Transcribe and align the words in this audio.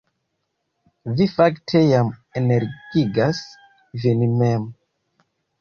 Vi 1.19 1.27
fakte 1.33 1.83
jam 1.91 2.09
energigas 2.41 3.43
vin 4.07 4.29
mem 4.41 4.67